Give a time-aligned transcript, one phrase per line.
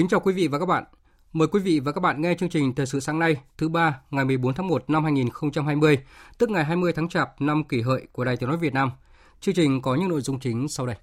[0.00, 0.84] Kính chào quý vị và các bạn.
[1.32, 4.00] Mời quý vị và các bạn nghe chương trình Thời sự sáng nay, thứ ba,
[4.10, 5.98] ngày 14 tháng 1 năm 2020,
[6.38, 8.90] tức ngày 20 tháng Chạp năm kỷ hợi của Đài Tiếng nói Việt Nam.
[9.40, 10.96] Chương trình có những nội dung chính sau đây.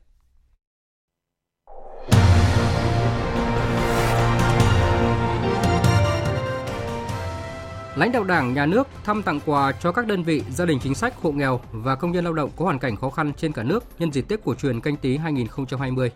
[7.96, 10.96] Lãnh đạo Đảng, Nhà nước thăm tặng quà cho các đơn vị, gia đình chính
[10.96, 13.64] sách, hộ nghèo và công nhân lao động có hoàn cảnh khó khăn trên cả
[13.64, 16.12] nước nhân dịp Tết cổ truyền canh tí 2020.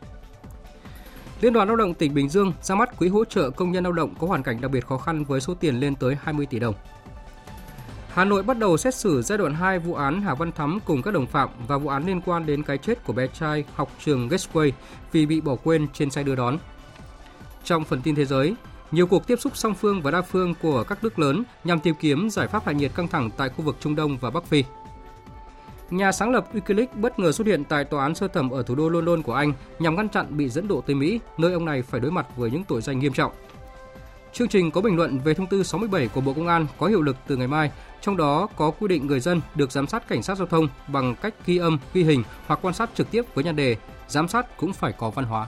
[1.42, 3.94] Liên đoàn Lao động tỉnh Bình Dương ra mắt quỹ hỗ trợ công nhân lao
[3.94, 6.60] động có hoàn cảnh đặc biệt khó khăn với số tiền lên tới 20 tỷ
[6.60, 6.76] đồng.
[8.14, 11.02] Hà Nội bắt đầu xét xử giai đoạn 2 vụ án Hà Văn Thắm cùng
[11.02, 13.92] các đồng phạm và vụ án liên quan đến cái chết của bé trai học
[14.06, 14.72] trường Gateway
[15.12, 16.58] vì bị bỏ quên trên xe đưa đón.
[17.64, 18.56] Trong phần tin thế giới,
[18.92, 21.96] nhiều cuộc tiếp xúc song phương và đa phương của các nước lớn nhằm tìm
[22.00, 24.64] kiếm giải pháp hạ nhiệt căng thẳng tại khu vực Trung Đông và Bắc Phi.
[25.92, 28.76] Nhà sáng lập Wikileaks bất ngờ xuất hiện tại tòa án sơ thẩm ở thủ
[28.76, 31.82] đô London của Anh nhằm ngăn chặn bị dẫn độ tới Mỹ, nơi ông này
[31.82, 33.32] phải đối mặt với những tội danh nghiêm trọng.
[34.34, 37.02] Chương trình có bình luận về thông tư 67 của Bộ Công an có hiệu
[37.02, 40.24] lực từ ngày mai, trong đó có quy định người dân được giám sát cảnh
[40.24, 43.44] sát giao thông bằng cách ghi âm, ghi hình hoặc quan sát trực tiếp với
[43.44, 45.48] nhan đề giám sát cũng phải có văn hóa.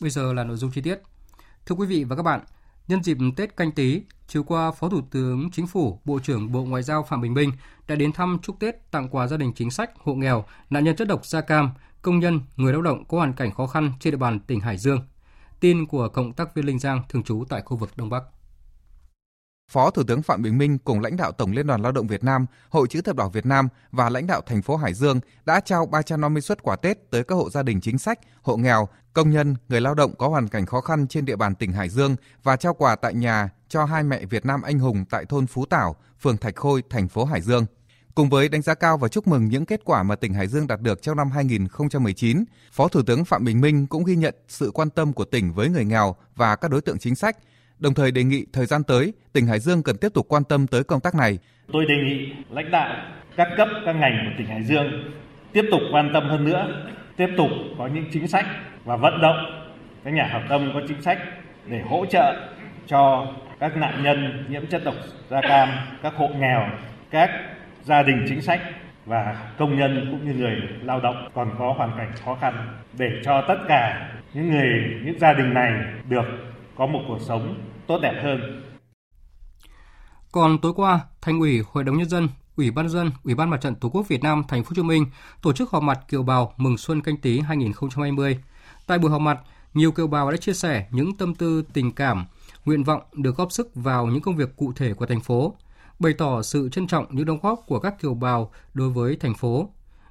[0.00, 1.00] Bây giờ là nội dung chi tiết.
[1.66, 2.40] Thưa quý vị và các bạn,
[2.88, 6.64] nhân dịp Tết canh tí, chiều qua Phó Thủ tướng Chính phủ, Bộ trưởng Bộ
[6.64, 7.52] Ngoại giao Phạm Bình Minh
[7.88, 10.96] đã đến thăm chúc Tết tặng quà gia đình chính sách, hộ nghèo, nạn nhân
[10.96, 11.70] chất độc da cam,
[12.02, 14.78] công nhân, người lao động có hoàn cảnh khó khăn trên địa bàn tỉnh Hải
[14.78, 15.00] Dương.
[15.60, 18.22] Tin của cộng tác viên Linh Giang thường trú tại khu vực Đông Bắc.
[19.70, 22.24] Phó Thủ tướng Phạm Bình Minh cùng lãnh đạo Tổng Liên đoàn Lao động Việt
[22.24, 25.60] Nam, Hội chữ thập đỏ Việt Nam và lãnh đạo thành phố Hải Dương đã
[25.60, 29.30] trao 350 suất quà Tết tới các hộ gia đình chính sách, hộ nghèo, công
[29.30, 32.16] nhân, người lao động có hoàn cảnh khó khăn trên địa bàn tỉnh Hải Dương
[32.42, 35.66] và trao quà tại nhà cho hai mẹ Việt Nam anh hùng tại thôn Phú
[35.66, 37.66] Tảo, phường Thạch Khôi, thành phố Hải Dương.
[38.14, 40.66] Cùng với đánh giá cao và chúc mừng những kết quả mà tỉnh Hải Dương
[40.66, 44.70] đạt được trong năm 2019, Phó Thủ tướng Phạm Bình Minh cũng ghi nhận sự
[44.74, 47.36] quan tâm của tỉnh với người nghèo và các đối tượng chính sách,
[47.80, 50.66] đồng thời đề nghị thời gian tới, tỉnh Hải Dương cần tiếp tục quan tâm
[50.66, 51.38] tới công tác này.
[51.72, 52.96] Tôi đề nghị lãnh đạo
[53.36, 55.12] các cấp các ngành của tỉnh Hải Dương
[55.52, 56.84] tiếp tục quan tâm hơn nữa,
[57.16, 58.46] tiếp tục có những chính sách
[58.84, 59.36] và vận động
[60.04, 61.18] các nhà hảo tâm có chính sách
[61.66, 62.48] để hỗ trợ
[62.86, 63.26] cho
[63.60, 64.94] các nạn nhân nhiễm chất độc
[65.30, 65.68] da cam,
[66.02, 66.70] các hộ nghèo,
[67.10, 67.30] các
[67.84, 68.60] gia đình chính sách
[69.06, 73.10] và công nhân cũng như người lao động còn có hoàn cảnh khó khăn để
[73.24, 75.72] cho tất cả những người những gia đình này
[76.08, 76.24] được
[76.76, 77.54] có một cuộc sống
[77.90, 78.62] tốt đẹp hơn.
[80.32, 83.60] Còn tối qua, Thành ủy, Hội đồng nhân dân, Ủy ban dân, Ủy ban Mặt
[83.60, 85.06] trận Tổ quốc Việt Nam thành phố Hồ Chí Minh
[85.42, 88.38] tổ chức họp mặt kiều bào mừng xuân canh tí 2020.
[88.86, 89.40] Tại buổi họp mặt,
[89.74, 92.26] nhiều kiều bào đã chia sẻ những tâm tư tình cảm,
[92.64, 95.54] nguyện vọng được góp sức vào những công việc cụ thể của thành phố,
[95.98, 99.34] bày tỏ sự trân trọng những đóng góp của các kiều bào đối với thành
[99.34, 99.70] phố.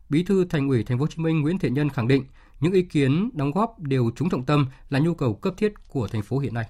[0.10, 2.24] Bí thư Thành ủy Thành phố Hồ Chí Minh Nguyễn Thiện Nhân khẳng định
[2.60, 6.08] những ý kiến đóng góp đều trúng trọng tâm là nhu cầu cấp thiết của
[6.08, 6.66] thành phố hiện nay.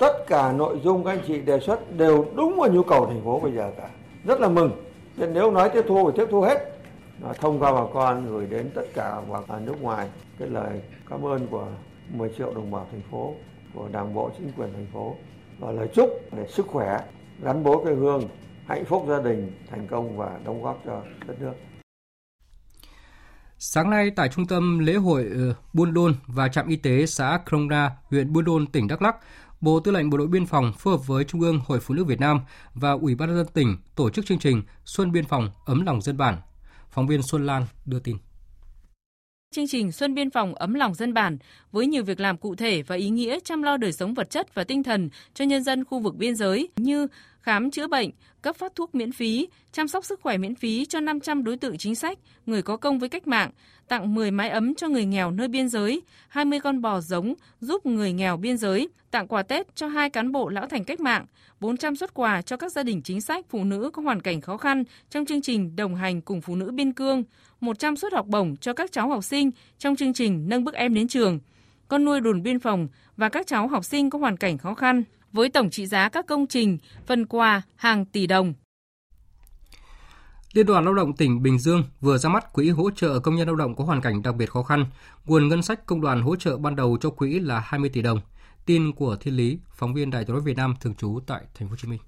[0.00, 3.24] Tất cả nội dung các anh chị đề xuất đều đúng vào nhu cầu thành
[3.24, 3.88] phố bây giờ cả.
[4.24, 4.84] Rất là mừng.
[5.16, 6.58] Nên nếu nói tiếp thu thì tiếp thu hết.
[7.40, 10.08] Thông qua bà con gửi đến tất cả bà nước ngoài
[10.38, 11.66] cái lời cảm ơn của
[12.08, 13.34] 10 triệu đồng bào thành phố,
[13.74, 15.16] của đảng bộ chính quyền thành phố
[15.58, 17.00] và lời chúc để sức khỏe,
[17.42, 18.28] gắn bó quê hương,
[18.66, 21.52] hạnh phúc gia đình, thành công và đóng góp cho đất nước.
[23.62, 27.40] Sáng nay tại trung tâm lễ hội ờ, Buôn Đôn và trạm y tế xã
[27.48, 29.16] Krongna, huyện Buôn Đôn, tỉnh Đắk Lắk,
[29.60, 32.04] Bộ Tư lệnh Bộ đội Biên phòng phối hợp với Trung ương Hội Phụ nữ
[32.04, 32.40] Việt Nam
[32.74, 36.00] và Ủy ban nhân dân tỉnh tổ chức chương trình Xuân Biên phòng ấm lòng
[36.00, 36.36] dân bản.
[36.90, 38.16] Phóng viên Xuân Lan đưa tin.
[39.54, 41.38] Chương trình Xuân Biên phòng ấm lòng dân bản
[41.72, 44.54] với nhiều việc làm cụ thể và ý nghĩa chăm lo đời sống vật chất
[44.54, 47.06] và tinh thần cho nhân dân khu vực biên giới như
[47.42, 48.10] khám chữa bệnh,
[48.42, 51.78] cấp phát thuốc miễn phí, chăm sóc sức khỏe miễn phí cho 500 đối tượng
[51.78, 53.50] chính sách, người có công với cách mạng,
[53.88, 57.86] tặng 10 mái ấm cho người nghèo nơi biên giới, 20 con bò giống giúp
[57.86, 61.26] người nghèo biên giới, tặng quà Tết cho hai cán bộ lão thành cách mạng,
[61.60, 64.56] 400 xuất quà cho các gia đình chính sách phụ nữ có hoàn cảnh khó
[64.56, 67.24] khăn trong chương trình đồng hành cùng phụ nữ biên cương,
[67.60, 70.94] 100 suất học bổng cho các cháu học sinh trong chương trình nâng bước em
[70.94, 71.38] đến trường,
[71.88, 75.02] con nuôi đồn biên phòng và các cháu học sinh có hoàn cảnh khó khăn
[75.32, 78.54] với tổng trị giá các công trình, phần quà hàng tỷ đồng.
[80.52, 83.46] Liên đoàn Lao động tỉnh Bình Dương vừa ra mắt quỹ hỗ trợ công nhân
[83.46, 84.86] lao động có hoàn cảnh đặc biệt khó khăn.
[85.24, 88.20] Nguồn ngân sách công đoàn hỗ trợ ban đầu cho quỹ là 20 tỷ đồng.
[88.66, 91.68] Tin của Thiên Lý, phóng viên Đài tiếng nói Việt Nam thường trú tại thành
[91.68, 92.00] phố Hồ Chí Minh.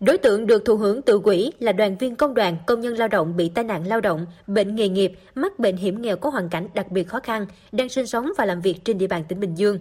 [0.00, 3.08] Đối tượng được thụ hưởng từ quỹ là đoàn viên công đoàn, công nhân lao
[3.08, 6.48] động bị tai nạn lao động, bệnh nghề nghiệp, mắc bệnh hiểm nghèo có hoàn
[6.48, 9.40] cảnh đặc biệt khó khăn, đang sinh sống và làm việc trên địa bàn tỉnh
[9.40, 9.78] Bình Dương.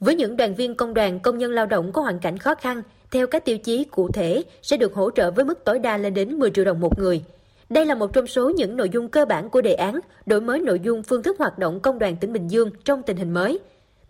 [0.00, 2.82] Với những đoàn viên công đoàn, công nhân lao động có hoàn cảnh khó khăn,
[3.10, 6.14] theo các tiêu chí cụ thể sẽ được hỗ trợ với mức tối đa lên
[6.14, 7.22] đến 10 triệu đồng một người.
[7.68, 10.60] Đây là một trong số những nội dung cơ bản của đề án đổi mới
[10.60, 13.58] nội dung phương thức hoạt động công đoàn tỉnh Bình Dương trong tình hình mới.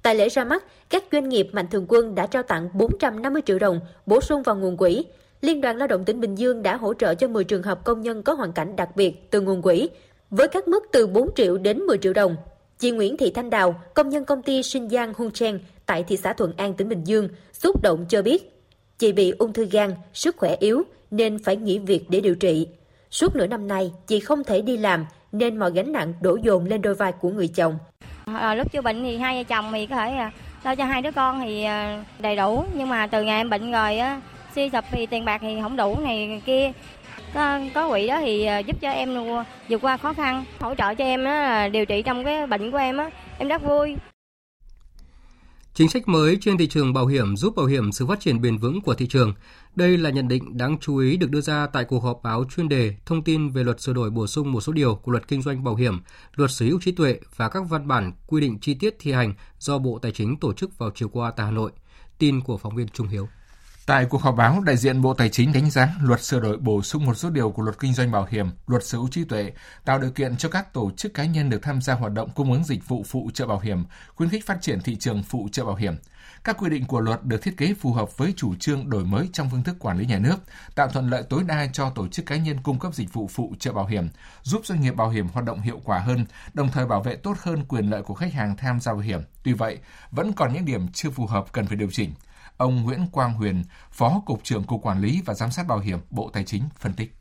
[0.03, 3.59] Tại lễ ra mắt, các doanh nghiệp mạnh thường quân đã trao tặng 450 triệu
[3.59, 5.05] đồng bổ sung vào nguồn quỹ.
[5.41, 8.01] Liên đoàn Lao động tỉnh Bình Dương đã hỗ trợ cho 10 trường hợp công
[8.01, 9.89] nhân có hoàn cảnh đặc biệt từ nguồn quỹ,
[10.31, 12.37] với các mức từ 4 triệu đến 10 triệu đồng.
[12.79, 16.17] Chị Nguyễn Thị Thanh Đào, công nhân công ty Sinh Giang Hung Chen tại thị
[16.17, 18.63] xã Thuận An, tỉnh Bình Dương, xúc động cho biết,
[18.99, 22.69] chị bị ung thư gan, sức khỏe yếu nên phải nghỉ việc để điều trị.
[23.11, 26.65] Suốt nửa năm nay, chị không thể đi làm nên mọi gánh nặng đổ dồn
[26.65, 27.79] lên đôi vai của người chồng.
[28.25, 30.31] À, lúc chưa bệnh thì hai vợ chồng thì có thể ờ,
[30.65, 31.67] lo cho hai đứa con thì
[32.19, 34.21] đầy đủ nhưng mà từ ngày em bệnh rồi á
[34.55, 36.73] suy sụp thì tiền bạc thì không đủ này kia
[37.35, 39.15] có, có quỹ đó thì giúp cho em
[39.69, 41.27] vượt qua khó khăn hỗ trợ cho em
[41.73, 43.97] điều trị trong cái bệnh của em á em rất vui
[45.77, 48.57] Chính sách mới trên thị trường bảo hiểm giúp bảo hiểm sự phát triển bền
[48.57, 49.35] vững của thị trường.
[49.75, 52.69] Đây là nhận định đáng chú ý được đưa ra tại cuộc họp báo chuyên
[52.69, 55.43] đề thông tin về luật sửa đổi bổ sung một số điều của luật kinh
[55.43, 56.01] doanh bảo hiểm,
[56.35, 59.35] luật sở hữu trí tuệ và các văn bản quy định chi tiết thi hành
[59.59, 61.71] do Bộ Tài chính tổ chức vào chiều qua tại Hà Nội.
[62.19, 63.29] Tin của phóng viên Trung Hiếu.
[63.87, 66.83] Tại cuộc họp báo, đại diện Bộ Tài chính đánh giá luật sửa đổi bổ
[66.83, 69.53] sung một số điều của luật kinh doanh bảo hiểm, luật sở hữu trí tuệ,
[69.85, 72.53] tạo điều kiện cho các tổ chức cá nhân được tham gia hoạt động cung
[72.53, 73.85] ứng dịch vụ phụ trợ bảo hiểm,
[74.15, 75.97] khuyến khích phát triển thị trường phụ trợ bảo hiểm.
[76.45, 79.29] Các quy định của luật được thiết kế phù hợp với chủ trương đổi mới
[79.33, 80.37] trong phương thức quản lý nhà nước,
[80.75, 83.55] tạo thuận lợi tối đa cho tổ chức cá nhân cung cấp dịch vụ phụ
[83.59, 84.09] trợ bảo hiểm,
[84.43, 87.37] giúp doanh nghiệp bảo hiểm hoạt động hiệu quả hơn, đồng thời bảo vệ tốt
[87.43, 89.21] hơn quyền lợi của khách hàng tham gia bảo hiểm.
[89.43, 89.79] Tuy vậy,
[90.11, 92.13] vẫn còn những điểm chưa phù hợp cần phải điều chỉnh.
[92.57, 95.99] Ông Nguyễn Quang Huyền, Phó Cục trưởng Cục Quản lý và Giám sát Bảo hiểm
[96.11, 97.13] Bộ Tài chính phân tích.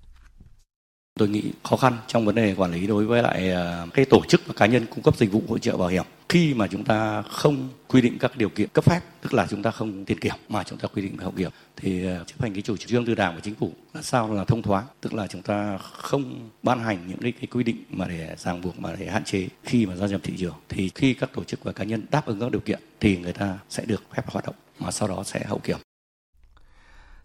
[1.20, 4.22] Tôi nghĩ khó khăn trong vấn đề quản lý đối với lại ờ, cái tổ
[4.28, 6.06] chức và cá nhân cung cấp dịch vụ hỗ trợ bảo hiểm.
[6.30, 9.64] Khi mà chúng ta không quy định các điều kiện cấp phép tức là chúng
[9.64, 12.54] ta không tiền kiểm mà chúng ta quy định hậu kiểm thì ờ, chấp hành
[12.54, 15.28] cái chủ trương từ đảng và chính phủ là sao là thông thoáng tức là
[15.28, 18.96] chúng ta không ban hành những cái, cái quy định mà để ràng buộc mà
[19.00, 20.56] để hạn chế khi mà gia nhập thị trường.
[20.70, 23.34] Thì khi các tổ chức và cá nhân đáp ứng các điều kiện thì người
[23.34, 25.78] ta sẽ được phép hoạt động mà sau đó sẽ hậu kiểm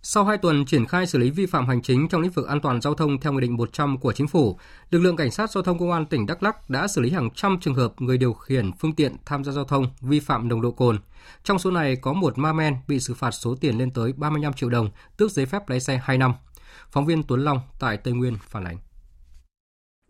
[0.02, 2.60] sau 2 tuần triển khai xử lý vi phạm hành chính trong lĩnh vực an
[2.60, 4.58] toàn giao thông theo Nghị định 100 của Chính phủ,
[4.90, 7.30] lực lượng Cảnh sát Giao thông Công an tỉnh Đắk Lắk đã xử lý hàng
[7.30, 10.62] trăm trường hợp người điều khiển phương tiện tham gia giao thông vi phạm nồng
[10.62, 10.98] độ cồn.
[11.44, 14.52] Trong số này có một ma men bị xử phạt số tiền lên tới 35
[14.52, 16.34] triệu đồng, tước giấy phép lái xe 2 năm.
[16.90, 18.78] Phóng viên Tuấn Long tại Tây Nguyên phản ánh.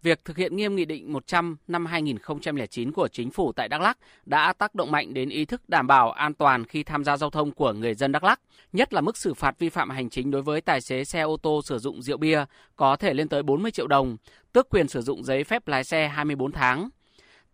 [0.03, 3.99] Việc thực hiện nghiêm Nghị định 100 năm 2009 của Chính phủ tại Đắk Lắk
[4.27, 7.31] đã tác động mạnh đến ý thức đảm bảo an toàn khi tham gia giao
[7.31, 8.41] thông của người dân Đắk Lắk,
[8.73, 11.37] nhất là mức xử phạt vi phạm hành chính đối với tài xế xe ô
[11.37, 12.45] tô sử dụng rượu bia
[12.77, 14.17] có thể lên tới 40 triệu đồng,
[14.53, 16.89] tước quyền sử dụng giấy phép lái xe 24 tháng.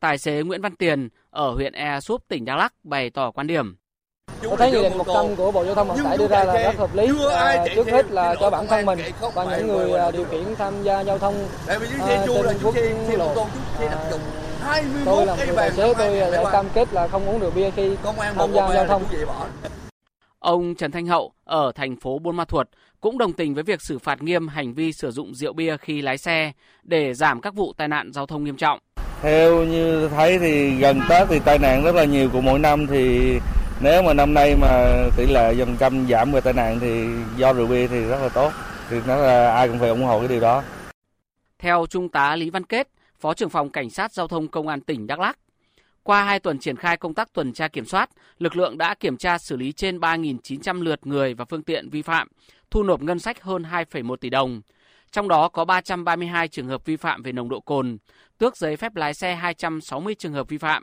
[0.01, 3.47] Tài xế Nguyễn Văn Tiền ở huyện Ea Súp, tỉnh Đắk Lắk bày tỏ quan
[3.47, 3.77] điểm
[4.43, 6.77] Tôi thấy nghị định 100 của Bộ Giao thông Vận tải đưa ra là rất
[6.77, 7.09] hợp lý.
[7.31, 8.99] À, trước hết là cho bản thân mình
[9.35, 11.35] và những người à, điều khiển tham gia giao thông
[11.67, 12.77] à, trên quốc
[13.19, 13.47] lộ.
[14.63, 17.71] À, tôi là người tài xế tôi sẽ cam kết là không uống rượu bia
[17.71, 17.97] khi
[18.35, 19.03] tham gia giao thông.
[20.39, 22.69] Ông Trần Thanh Hậu ở thành phố Buôn Ma Thuột
[23.01, 26.03] cũng đồng tình với việc xử phạt nghiêm hành vi sử dụng rượu bia khi
[26.03, 26.53] lái xe
[26.83, 28.79] để giảm các vụ tai nạn giao thông nghiêm trọng.
[29.23, 32.87] Theo như thấy thì gần Tết thì tai nạn rất là nhiều của mỗi năm
[32.87, 33.33] thì
[33.81, 37.07] nếu mà năm nay mà tỷ lệ phần trăm giảm về tai nạn thì
[37.37, 38.53] do rượu bia thì rất là tốt
[38.91, 40.63] thì nó là ai cũng phải ủng hộ cái điều đó
[41.59, 42.89] theo trung tá Lý Văn Kết
[43.21, 45.39] phó trưởng phòng cảnh sát giao thông công an tỉnh Đắk Lắk
[46.07, 49.17] qua hai tuần triển khai công tác tuần tra kiểm soát, lực lượng đã kiểm
[49.17, 52.29] tra xử lý trên 3.900 lượt người và phương tiện vi phạm,
[52.71, 54.63] thu nộp ngân sách hơn 2,1 tỷ đồng.
[55.11, 57.99] Trong đó có 332 trường hợp vi phạm về nồng độ cồn,
[58.39, 60.83] tước giấy phép lái xe 260 trường hợp vi phạm.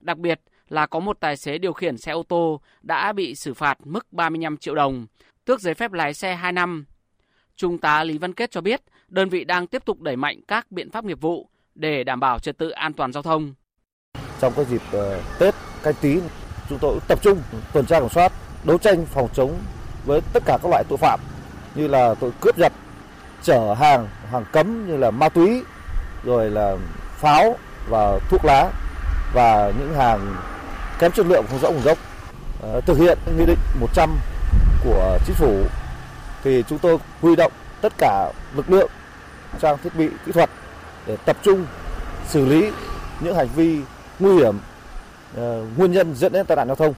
[0.00, 3.54] Đặc biệt, là có một tài xế điều khiển xe ô tô đã bị xử
[3.54, 5.06] phạt mức 35 triệu đồng,
[5.44, 6.84] tước giấy phép lái xe 2 năm.
[7.56, 10.72] Trung tá Lý Văn Kết cho biết, đơn vị đang tiếp tục đẩy mạnh các
[10.72, 13.54] biện pháp nghiệp vụ để đảm bảo trật tự an toàn giao thông.
[14.40, 16.20] Trong các dịp ờ, Tết canh tí,
[16.68, 18.32] chúng tôi tập trung tuần tra kiểm soát,
[18.64, 19.54] đấu tranh phòng chống
[20.04, 21.20] với tất cả các loại tội phạm
[21.74, 22.72] như là tội cướp giật,
[23.42, 25.62] chở hàng, hàng cấm như là ma túy,
[26.24, 26.76] rồi là
[27.16, 27.56] pháo
[27.88, 28.70] và thuốc lá
[29.34, 30.36] và những hàng
[30.98, 31.98] kém chất lượng không rõ nguồn gốc.
[32.62, 34.16] Ờ, thực hiện nghị định 100
[34.84, 35.62] của chính phủ
[36.44, 38.90] thì chúng tôi huy động tất cả lực lượng
[39.60, 40.50] trang thiết bị kỹ thuật
[41.06, 41.66] để tập trung
[42.28, 42.70] xử lý
[43.20, 43.80] những hành vi
[44.18, 44.58] nguy hiểm
[45.34, 46.94] ờ, nguyên nhân dẫn đến tai nạn giao thông.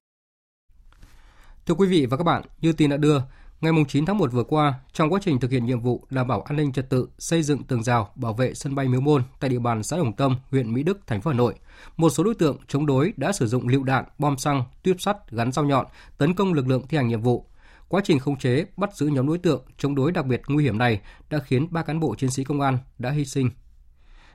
[1.67, 3.21] Thưa quý vị và các bạn, như tin đã đưa,
[3.61, 6.43] ngày 9 tháng 1 vừa qua, trong quá trình thực hiện nhiệm vụ đảm bảo
[6.43, 9.51] an ninh trật tự, xây dựng tường rào, bảo vệ sân bay Miếu Môn tại
[9.51, 11.55] địa bàn xã Đồng Tâm, huyện Mỹ Đức, thành phố Hà Nội,
[11.97, 15.31] một số đối tượng chống đối đã sử dụng lựu đạn, bom xăng, tuyếp sắt
[15.31, 15.87] gắn dao nhọn
[16.19, 17.47] tấn công lực lượng thi hành nhiệm vụ.
[17.89, 20.79] Quá trình khống chế, bắt giữ nhóm đối tượng chống đối đặc biệt nguy hiểm
[20.79, 23.51] này đã khiến ba cán bộ chiến sĩ công an đã hy sinh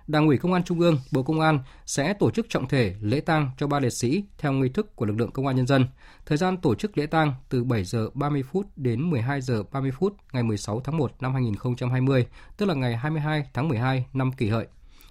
[0.07, 3.19] Đảng ủy Công an Trung ương, Bộ Công an sẽ tổ chức trọng thể lễ
[3.19, 5.87] tang cho ba liệt sĩ theo nghi thức của lực lượng Công an Nhân dân.
[6.25, 9.91] Thời gian tổ chức lễ tang từ 7 giờ 30 phút đến 12 giờ 30
[9.91, 14.49] phút ngày 16 tháng 1 năm 2020, tức là ngày 22 tháng 12 năm kỷ
[14.49, 14.67] hợi.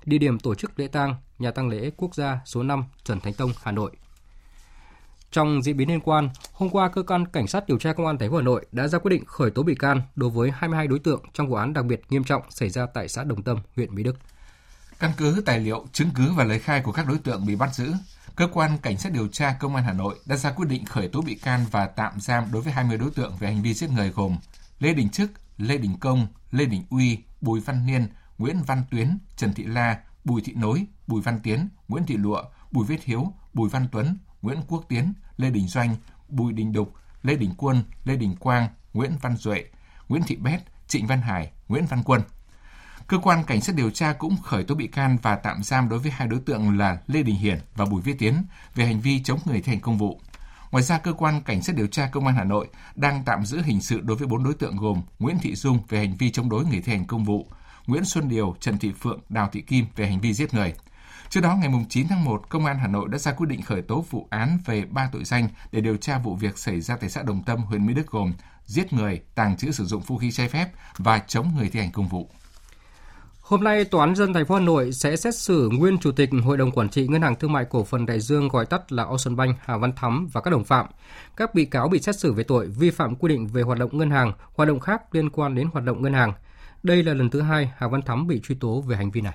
[0.07, 3.35] Địa điểm tổ chức lễ tang, nhà tang lễ quốc gia số 5 Trần Thánh
[3.35, 3.91] Tông, Hà Nội.
[5.31, 8.19] Trong diễn biến liên quan, hôm qua cơ quan cảnh sát điều tra công an
[8.19, 10.87] thành phố Hà Nội đã ra quyết định khởi tố bị can đối với 22
[10.87, 13.59] đối tượng trong vụ án đặc biệt nghiêm trọng xảy ra tại xã Đồng Tâm,
[13.77, 14.17] huyện Mỹ Đức.
[14.99, 17.75] Căn cứ tài liệu, chứng cứ và lời khai của các đối tượng bị bắt
[17.75, 17.93] giữ,
[18.37, 21.09] cơ quan cảnh sát điều tra công an Hà Nội đã ra quyết định khởi
[21.09, 23.91] tố bị can và tạm giam đối với 20 đối tượng về hành vi giết
[23.91, 24.37] người gồm
[24.79, 28.07] Lê Đình Trức, Lê Đình Công, Lê Đình Uy, Bùi Văn Niên,
[28.39, 32.43] Nguyễn Văn Tuyến, Trần Thị La, Bùi Thị Nối, Bùi Văn Tiến, Nguyễn Thị Lụa,
[32.71, 35.97] Bùi Viết Hiếu, Bùi Văn Tuấn, Nguyễn Quốc Tiến, Lê Đình Doanh,
[36.29, 39.65] Bùi Đình Đục, Lê Đình Quân, Lê Đình Quang, Nguyễn Văn Duệ,
[40.09, 42.21] Nguyễn Thị Bét, Trịnh Văn Hải, Nguyễn Văn Quân–
[43.07, 45.99] Cơ quan cảnh sát điều tra cũng khởi tố bị can và tạm giam đối
[45.99, 49.23] với hai đối tượng là Lê Đình Hiển và Bùi Viết Tiến về hành vi
[49.23, 50.21] chống người thi hành công vụ.
[50.71, 53.63] Ngoài ra, cơ quan cảnh sát điều tra công an Hà Nội đang tạm giữ
[53.63, 56.49] hình sự đối với bốn đối tượng gồm Nguyễn Thị Dung về hành vi chống
[56.49, 57.47] đối người thi hành công vụ,
[57.87, 60.75] Nguyễn Xuân Điều, Trần Thị Phượng, Đào Thị Kim về hành vi giết người.
[61.29, 63.83] Trước đó, ngày 9 tháng 1, Công an Hà Nội đã ra quyết định khởi
[63.83, 67.11] tố vụ án về ba tội danh để điều tra vụ việc xảy ra tại
[67.11, 68.33] xã Đồng Tâm, huyện Mỹ Đức gồm
[68.67, 71.93] giết người, tàng trữ sử dụng vũ khí trái phép và chống người thi hành
[71.93, 72.31] công vụ.
[73.41, 76.31] Hôm nay, Tòa án dân thành phố Hà Nội sẽ xét xử nguyên Chủ tịch
[76.45, 79.05] Hội đồng Quản trị Ngân hàng Thương mại Cổ phần Đại Dương gọi tắt là
[79.05, 80.87] Ocean Bank Hà Văn Thắm và các đồng phạm.
[81.37, 83.99] Các bị cáo bị xét xử về tội vi phạm quy định về hoạt động
[83.99, 86.33] ngân hàng, hoạt động khác liên quan đến hoạt động ngân hàng.
[86.85, 89.35] Đây là lần thứ hai Hà Văn Thắm bị truy tố về hành vi này.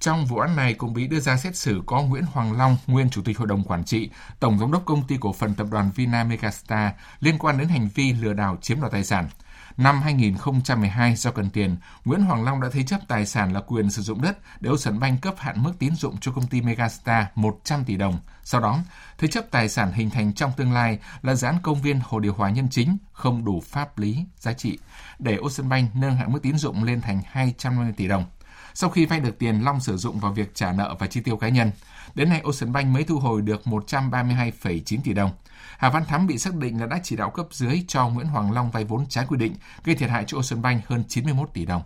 [0.00, 3.10] Trong vụ án này cũng bị đưa ra xét xử có Nguyễn Hoàng Long, nguyên
[3.10, 5.90] Chủ tịch Hội đồng Quản trị, Tổng Giám đốc Công ty Cổ phần Tập đoàn
[5.94, 9.28] Vina Megastar liên quan đến hành vi lừa đảo chiếm đoạt tài sản.
[9.76, 13.90] Năm 2012, do cần tiền, Nguyễn Hoàng Long đã thế chấp tài sản là quyền
[13.90, 17.24] sử dụng đất để Ocean Bank cấp hạn mức tín dụng cho công ty Megastar
[17.34, 18.18] 100 tỷ đồng.
[18.42, 18.78] Sau đó,
[19.18, 22.20] thế chấp tài sản hình thành trong tương lai là dự án công viên hồ
[22.20, 24.78] điều hòa nhân chính không đủ pháp lý giá trị
[25.18, 28.24] để Ocean Bank nâng hạn mức tín dụng lên thành 250 tỷ đồng.
[28.74, 31.36] Sau khi vay được tiền, Long sử dụng vào việc trả nợ và chi tiêu
[31.36, 31.70] cá nhân.
[32.14, 35.30] Đến nay, Ocean Bank mới thu hồi được 132,9 tỷ đồng.
[35.78, 38.52] Hà Văn Thắm bị xác định là đã chỉ đạo cấp dưới cho Nguyễn Hoàng
[38.52, 39.54] Long vay vốn trái quy định,
[39.84, 41.82] gây thiệt hại cho Ocean Bank hơn 91 tỷ đồng.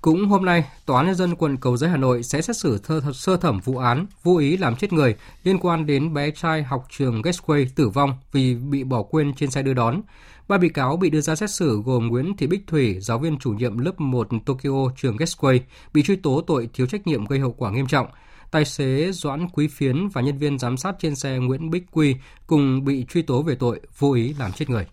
[0.00, 2.78] Cũng hôm nay, Tòa án Nhân dân quận Cầu Giấy Hà Nội sẽ xét xử
[2.78, 6.62] thơ, sơ thẩm vụ án vô ý làm chết người liên quan đến bé trai
[6.62, 10.00] học trường Gateway tử vong vì bị bỏ quên trên xe đưa đón.
[10.48, 13.38] Ba bị cáo bị đưa ra xét xử gồm Nguyễn Thị Bích Thủy, giáo viên
[13.38, 15.58] chủ nhiệm lớp 1 Tokyo trường Gateway,
[15.94, 18.06] bị truy tố tội thiếu trách nhiệm gây hậu quả nghiêm trọng.
[18.54, 22.16] Tài xế Doãn Quý Phiến và nhân viên giám sát trên xe Nguyễn Bích Quy
[22.46, 24.86] cùng bị truy tố về tội vô ý làm chết người.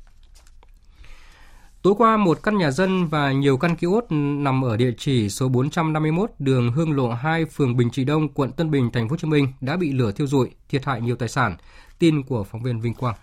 [1.82, 5.50] Tối qua, một căn nhà dân và nhiều căn kiosk nằm ở địa chỉ số
[5.50, 9.18] 451 đường Hương Lộ 2, phường Bình Trị Đông, quận Tân Bình, thành phố Hồ
[9.18, 11.58] Chí Minh đã bị lửa thiêu rụi, thiệt hại nhiều tài sản.
[12.00, 13.16] Tin của phóng viên Vinh Quang.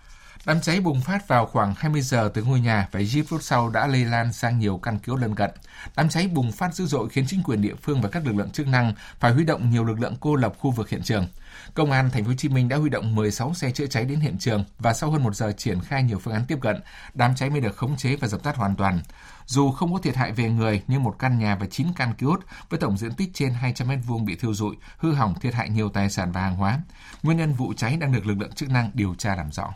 [0.49, 3.69] Đám cháy bùng phát vào khoảng 20 giờ từ ngôi nhà và ít phút sau
[3.69, 5.51] đã lây lan sang nhiều căn cứ lân cận.
[5.95, 8.49] Đám cháy bùng phát dữ dội khiến chính quyền địa phương và các lực lượng
[8.49, 11.27] chức năng phải huy động nhiều lực lượng cô lập khu vực hiện trường.
[11.73, 14.19] Công an thành phố Hồ Chí Minh đã huy động 16 xe chữa cháy đến
[14.19, 16.81] hiện trường và sau hơn một giờ triển khai nhiều phương án tiếp cận,
[17.13, 19.01] đám cháy mới được khống chế và dập tắt hoàn toàn.
[19.45, 22.69] Dù không có thiệt hại về người nhưng một căn nhà và 9 căn kiosk
[22.69, 25.89] với tổng diện tích trên 200 m2 bị thiêu rụi, hư hỏng thiệt hại nhiều
[25.89, 26.79] tài sản và hàng hóa.
[27.23, 29.73] Nguyên nhân vụ cháy đang được lực lượng chức năng điều tra làm rõ.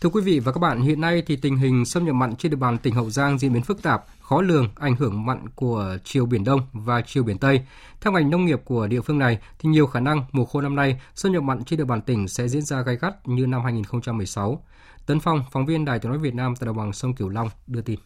[0.00, 2.50] Thưa quý vị và các bạn, hiện nay thì tình hình xâm nhập mặn trên
[2.50, 5.96] địa bàn tỉnh Hậu Giang diễn biến phức tạp, khó lường, ảnh hưởng mặn của
[6.04, 7.60] chiều biển Đông và chiều biển Tây.
[8.00, 10.76] Theo ngành nông nghiệp của địa phương này thì nhiều khả năng mùa khô năm
[10.76, 13.62] nay xâm nhập mặn trên địa bàn tỉnh sẽ diễn ra gay gắt như năm
[13.64, 14.64] 2016.
[15.06, 17.48] Tấn Phong, phóng viên Đài Tiếng nói Việt Nam tại đồng bằng sông Cửu Long
[17.66, 17.98] đưa tin.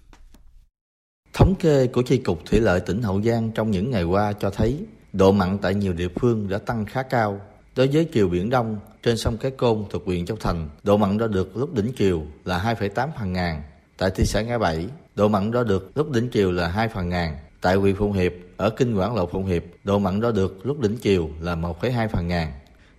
[1.33, 4.51] Thống kê của Chi cục Thủy lợi tỉnh Hậu Giang trong những ngày qua cho
[4.51, 7.41] thấy độ mặn tại nhiều địa phương đã tăng khá cao.
[7.77, 11.19] Đối với chiều biển Đông, trên sông Cái Côn thuộc huyện Châu Thành, độ mặn
[11.19, 13.63] đo được lúc đỉnh chiều là 2,8 phần ngàn.
[13.99, 17.09] Tại thị xã Ngã Bảy, độ mặn đo được lúc đỉnh chiều là 2 phần
[17.09, 17.37] ngàn.
[17.61, 20.81] Tại huyện Phụng Hiệp, ở Kinh Quảng Lộ Phụng Hiệp, độ mặn đo được lúc
[20.81, 22.53] đỉnh chiều là 1,2 phần ngàn.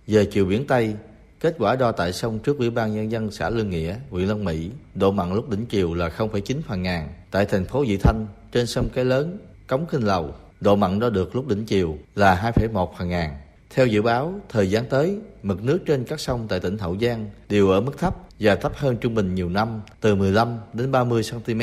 [0.06, 0.94] Về chiều biển Tây,
[1.40, 4.44] kết quả đo tại sông trước Ủy ban Nhân dân xã Lương Nghĩa, huyện Long
[4.44, 7.08] Mỹ, độ mặn lúc đỉnh chiều là 0,9 phần ngàn.
[7.30, 11.10] Tại thành phố Vị Thanh, trên sông Cái Lớn, Cống Kinh Lầu, độ mặn đo
[11.10, 13.30] được lúc đỉnh chiều là 2,1 phần ngàn.
[13.70, 17.30] Theo dự báo, thời gian tới, mực nước trên các sông tại tỉnh Hậu Giang
[17.48, 21.22] đều ở mức thấp và thấp hơn trung bình nhiều năm, từ 15 đến 30
[21.30, 21.60] cm.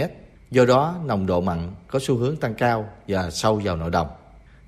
[0.51, 4.07] Do đó, nồng độ mặn có xu hướng tăng cao và sâu vào nội đồng.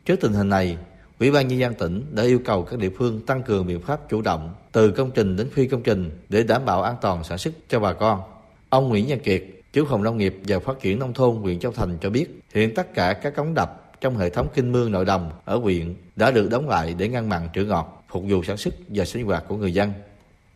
[0.06, 0.78] Trước tình hình này,
[1.20, 4.10] Ủy ban nhân dân tỉnh đã yêu cầu các địa phương tăng cường biện pháp
[4.10, 7.38] chủ động từ công trình đến phi công trình để đảm bảo an toàn sản
[7.38, 8.22] xuất cho bà con.
[8.70, 11.72] Ông Nguyễn Nhân Kiệt, trưởng phòng nông nghiệp và phát triển nông thôn huyện Châu
[11.72, 15.06] Thành cho biết, hiện tất cả các cống đập trong hệ thống kinh mương nội
[15.06, 18.58] đồng ở huyện đã được đóng lại để ngăn mặn trữ ngọt, phục vụ sản
[18.58, 19.94] xuất và sinh hoạt của người dân.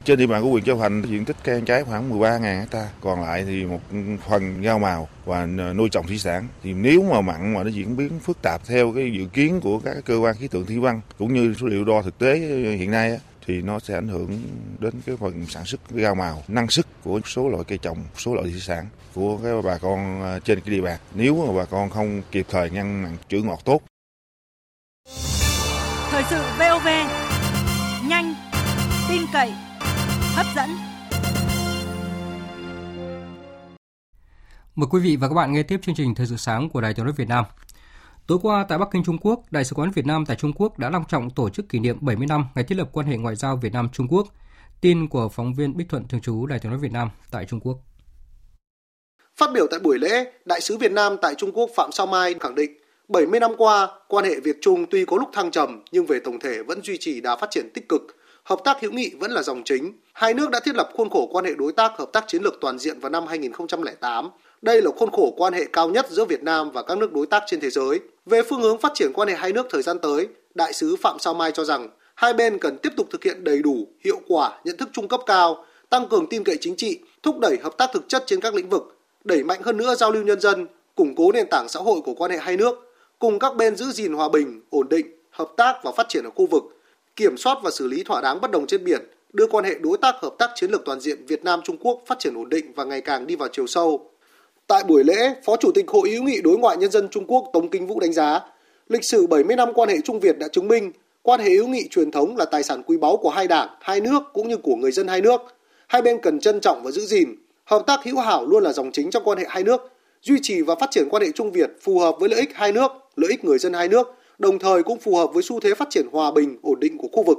[0.06, 2.90] Trên địa bàn của huyện Châu Thành, diện tích cây ăn trái khoảng 13.000 hecta,
[3.02, 3.80] còn lại thì một
[4.30, 6.48] phần rau màu và nuôi trồng thủy sản.
[6.64, 9.80] Thì nếu mà mặn mà nó diễn biến phức tạp theo cái dự kiến của
[9.80, 12.36] các cơ quan khí tượng thủy văn cũng như số liệu đo thực tế
[12.78, 13.20] hiện nay
[13.50, 14.42] thì nó sẽ ảnh hưởng
[14.80, 18.36] đến cái phần sản xuất rau màu, năng suất của số loại cây trồng, số
[18.36, 21.00] loại thủy sản của cái bà con trên cái địa bàn.
[21.16, 23.82] Nếu mà bà con không kịp thời ngăn mặn trữ ngọt tốt.
[26.12, 26.88] Thời sự VOV
[28.10, 28.36] nhanh,
[29.10, 29.52] tin cậy,
[30.36, 30.70] hấp dẫn.
[34.76, 36.94] Mời quý vị và các bạn nghe tiếp chương trình Thời sự sáng của Đài
[36.94, 37.46] Tiếng nói Việt Nam.
[38.30, 40.80] Tối qua tại Bắc Kinh, Trung Quốc, Đại sứ quán Việt Nam tại Trung Quốc
[40.80, 43.36] đã long trọng tổ chức kỷ niệm 70 năm ngày thiết lập quan hệ ngoại
[43.36, 44.28] giao Việt Nam Trung Quốc.
[44.82, 47.60] Tin của phóng viên Bích Thuận thường trú Đài Tiếng nói Việt Nam tại Trung
[47.60, 47.78] Quốc.
[49.38, 52.36] Phát biểu tại buổi lễ, Đại sứ Việt Nam tại Trung Quốc Phạm Sao Mai
[52.40, 52.72] khẳng định
[53.08, 56.40] 70 năm qua, quan hệ Việt Trung tuy có lúc thăng trầm nhưng về tổng
[56.40, 58.02] thể vẫn duy trì đà phát triển tích cực,
[58.44, 59.94] hợp tác hữu nghị vẫn là dòng chính.
[60.14, 62.54] Hai nước đã thiết lập khuôn khổ quan hệ đối tác hợp tác chiến lược
[62.62, 64.30] toàn diện vào năm 2008.
[64.62, 67.28] Đây là khuôn khổ quan hệ cao nhất giữa Việt Nam và các nước đối
[67.28, 68.00] tác trên thế giới.
[68.30, 71.20] Về phương hướng phát triển quan hệ hai nước thời gian tới, Đại sứ Phạm
[71.20, 74.60] Sao Mai cho rằng hai bên cần tiếp tục thực hiện đầy đủ, hiệu quả,
[74.64, 77.90] nhận thức trung cấp cao, tăng cường tin cậy chính trị, thúc đẩy hợp tác
[77.94, 81.16] thực chất trên các lĩnh vực, đẩy mạnh hơn nữa giao lưu nhân dân, củng
[81.16, 84.14] cố nền tảng xã hội của quan hệ hai nước, cùng các bên giữ gìn
[84.14, 86.64] hòa bình, ổn định, hợp tác và phát triển ở khu vực,
[87.16, 89.02] kiểm soát và xử lý thỏa đáng bất đồng trên biển,
[89.34, 92.04] đưa quan hệ đối tác hợp tác chiến lược toàn diện Việt Nam Trung Quốc
[92.08, 94.10] phát triển ổn định và ngày càng đi vào chiều sâu.
[94.70, 97.50] Tại buổi lễ, Phó Chủ tịch Hội hữu nghị đối ngoại nhân dân Trung Quốc
[97.54, 98.40] Tống Kinh Vũ đánh giá,
[98.90, 101.88] lịch sử 70 năm quan hệ Trung Việt đã chứng minh quan hệ hữu nghị
[101.88, 104.76] truyền thống là tài sản quý báu của hai đảng, hai nước cũng như của
[104.76, 105.42] người dân hai nước.
[105.88, 107.36] Hai bên cần trân trọng và giữ gìn.
[107.66, 110.62] Hợp tác hữu hảo luôn là dòng chính trong quan hệ hai nước, duy trì
[110.62, 113.32] và phát triển quan hệ Trung Việt phù hợp với lợi ích hai nước, lợi
[113.32, 116.06] ích người dân hai nước, đồng thời cũng phù hợp với xu thế phát triển
[116.12, 117.38] hòa bình, ổn định của khu vực.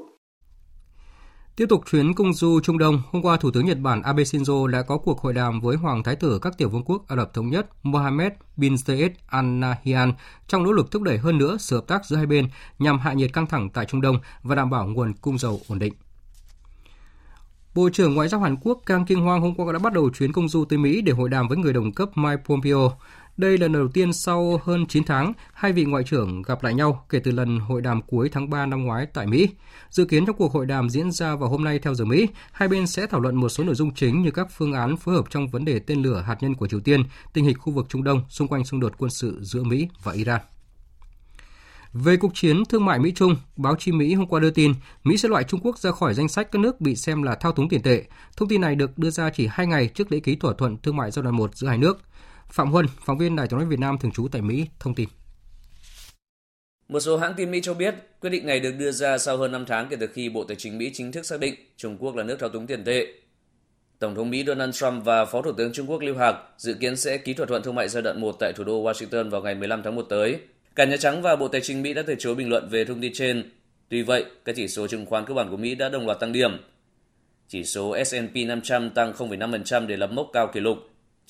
[1.56, 4.66] Tiếp tục chuyến công du Trung Đông, hôm qua Thủ tướng Nhật Bản Abe Shinzo
[4.66, 7.34] đã có cuộc hội đàm với Hoàng Thái tử các tiểu vương quốc Ả Rập
[7.34, 10.12] Thống Nhất Mohammed bin Zayed Al Nahyan
[10.48, 13.12] trong nỗ lực thúc đẩy hơn nữa sự hợp tác giữa hai bên nhằm hạ
[13.12, 15.94] nhiệt căng thẳng tại Trung Đông và đảm bảo nguồn cung dầu ổn định.
[17.74, 20.32] Bộ trưởng Ngoại giao Hàn Quốc Kang Kyung hoang hôm qua đã bắt đầu chuyến
[20.32, 22.92] công du tới Mỹ để hội đàm với người đồng cấp Mike Pompeo.
[23.40, 26.74] Đây là lần đầu tiên sau hơn 9 tháng, hai vị ngoại trưởng gặp lại
[26.74, 29.48] nhau kể từ lần hội đàm cuối tháng 3 năm ngoái tại Mỹ.
[29.90, 32.68] Dự kiến trong cuộc hội đàm diễn ra vào hôm nay theo giờ Mỹ, hai
[32.68, 35.24] bên sẽ thảo luận một số nội dung chính như các phương án phối hợp
[35.30, 38.04] trong vấn đề tên lửa hạt nhân của Triều Tiên, tình hình khu vực Trung
[38.04, 40.40] Đông xung quanh xung đột quân sự giữa Mỹ và Iran.
[41.92, 44.74] Về cuộc chiến thương mại Mỹ-Trung, báo chí Mỹ hôm qua đưa tin
[45.04, 47.52] Mỹ sẽ loại Trung Quốc ra khỏi danh sách các nước bị xem là thao
[47.52, 48.04] túng tiền tệ.
[48.36, 50.96] Thông tin này được đưa ra chỉ hai ngày trước lễ ký thỏa thuận thương
[50.96, 52.00] mại giai đoạn 1 giữa hai nước.
[52.52, 55.08] Phạm Huân, phóng viên Đài tiếng nói Việt Nam thường trú tại Mỹ, thông tin.
[56.88, 59.52] Một số hãng tin Mỹ cho biết, quyết định này được đưa ra sau hơn
[59.52, 62.16] 5 tháng kể từ khi Bộ Tài chính Mỹ chính thức xác định Trung Quốc
[62.16, 63.06] là nước thao túng tiền tệ.
[63.98, 66.96] Tổng thống Mỹ Donald Trump và Phó Thủ tướng Trung Quốc Lưu Hạc dự kiến
[66.96, 69.54] sẽ ký thỏa thuận thương mại giai đoạn 1 tại thủ đô Washington vào ngày
[69.54, 70.38] 15 tháng 1 tới.
[70.74, 73.00] Cả Nhà Trắng và Bộ Tài chính Mỹ đã từ chối bình luận về thông
[73.00, 73.50] tin trên.
[73.88, 76.32] Tuy vậy, các chỉ số chứng khoán cơ bản của Mỹ đã đồng loạt tăng
[76.32, 76.50] điểm.
[77.48, 80.78] Chỉ số S&P 500 tăng 0,5% để lập mốc cao kỷ lục.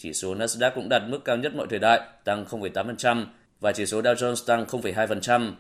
[0.03, 3.25] Chỉ số Nasdaq cũng đạt mức cao nhất mọi thời đại, tăng 0,8%
[3.61, 5.53] và chỉ số Dow Jones tăng 0,2%.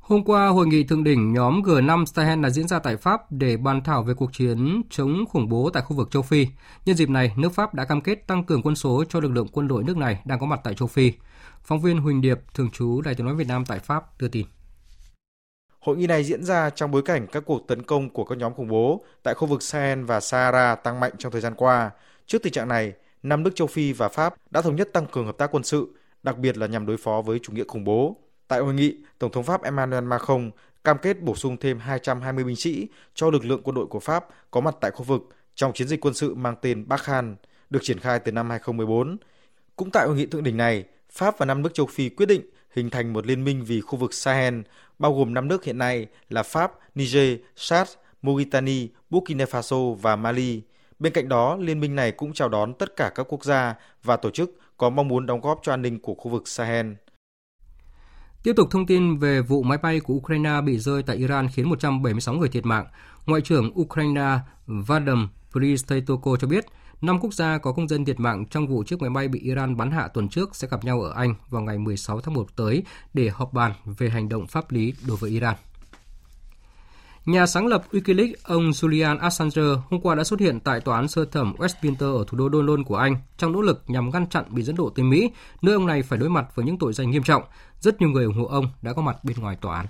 [0.00, 3.56] Hôm qua, hội nghị thượng đỉnh nhóm G5 Sahel đã diễn ra tại Pháp để
[3.56, 6.46] bàn thảo về cuộc chiến chống khủng bố tại khu vực châu Phi.
[6.84, 9.48] Nhân dịp này, nước Pháp đã cam kết tăng cường quân số cho lực lượng
[9.52, 11.12] quân đội nước này đang có mặt tại châu Phi.
[11.62, 14.46] Phóng viên Huỳnh Điệp, thường trú Đài tiếng nói Việt Nam tại Pháp đưa tin.
[15.80, 18.54] Hội nghị này diễn ra trong bối cảnh các cuộc tấn công của các nhóm
[18.54, 21.90] khủng bố tại khu vực Sahel và Sahara tăng mạnh trong thời gian qua.
[22.26, 25.26] Trước tình trạng này, năm nước châu Phi và Pháp đã thống nhất tăng cường
[25.26, 25.88] hợp tác quân sự,
[26.22, 28.16] đặc biệt là nhằm đối phó với chủ nghĩa khủng bố.
[28.48, 30.50] Tại hội nghị, Tổng thống Pháp Emmanuel Macron
[30.84, 34.26] cam kết bổ sung thêm 220 binh sĩ cho lực lượng quân đội của Pháp
[34.50, 35.22] có mặt tại khu vực
[35.54, 37.34] trong chiến dịch quân sự mang tên Barkhane
[37.70, 39.16] được triển khai từ năm 2014.
[39.76, 42.42] Cũng tại hội nghị thượng đỉnh này, Pháp và năm nước châu Phi quyết định
[42.70, 44.60] hình thành một liên minh vì khu vực Sahel,
[44.98, 50.62] bao gồm năm nước hiện nay là Pháp, Niger, Chad, Mauritania, Burkina Faso và Mali.
[50.98, 54.16] Bên cạnh đó, liên minh này cũng chào đón tất cả các quốc gia và
[54.16, 56.92] tổ chức có mong muốn đóng góp cho an ninh của khu vực Sahel.
[58.42, 61.68] Tiếp tục thông tin về vụ máy bay của Ukraine bị rơi tại Iran khiến
[61.68, 62.86] 176 người thiệt mạng.
[63.26, 66.64] Ngoại trưởng Ukraine Vadim Pristaytoko cho biết,
[67.00, 69.76] năm quốc gia có công dân thiệt mạng trong vụ chiếc máy bay bị Iran
[69.76, 72.82] bắn hạ tuần trước sẽ gặp nhau ở Anh vào ngày 16 tháng 1 tới
[73.14, 75.54] để họp bàn về hành động pháp lý đối với Iran.
[77.26, 81.08] Nhà sáng lập Wikileaks, ông Julian Assange hôm qua đã xuất hiện tại tòa án
[81.08, 84.44] sơ thẩm Westminster ở thủ đô London của Anh trong nỗ lực nhằm ngăn chặn
[84.48, 85.30] bị dẫn độ tới Mỹ,
[85.62, 87.42] nơi ông này phải đối mặt với những tội danh nghiêm trọng.
[87.80, 89.86] Rất nhiều người ủng hộ ông đã có mặt bên ngoài tòa án.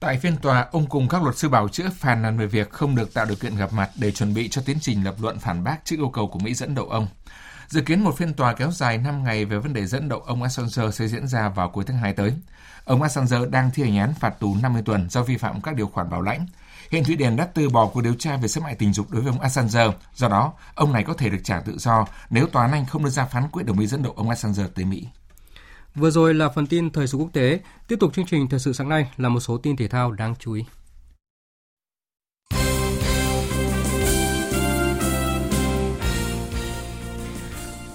[0.00, 2.96] Tại phiên tòa, ông cùng các luật sư bảo chữa phàn nàn về việc không
[2.96, 5.64] được tạo điều kiện gặp mặt để chuẩn bị cho tiến trình lập luận phản
[5.64, 7.08] bác trước yêu cầu của Mỹ dẫn độ ông.
[7.68, 10.42] Dự kiến một phiên tòa kéo dài 5 ngày về vấn đề dẫn độ ông
[10.42, 12.32] Assange sẽ diễn ra vào cuối tháng 2 tới.
[12.84, 15.86] Ông Assange đang thi hành án phạt tù 50 tuần do vi phạm các điều
[15.86, 16.46] khoản bảo lãnh.
[16.94, 19.22] Hiện Thụy Điển đã từ bỏ cuộc điều tra về xâm hại tình dục đối
[19.22, 19.86] với ông Assange.
[20.14, 23.04] Do đó, ông này có thể được trả tự do nếu tòa án Anh không
[23.04, 25.06] đưa ra phán quyết đồng ý dẫn độ ông Assange tới Mỹ.
[25.94, 27.60] Vừa rồi là phần tin thời sự quốc tế.
[27.88, 30.34] Tiếp tục chương trình thời sự sáng nay là một số tin thể thao đáng
[30.38, 30.64] chú ý.